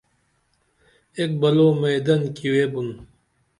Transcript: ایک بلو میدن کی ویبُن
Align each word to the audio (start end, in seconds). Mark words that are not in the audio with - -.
ایک 1.17 1.31
بلو 1.41 1.67
میدن 1.81 2.21
کی 2.35 2.47
ویبُن 2.53 2.87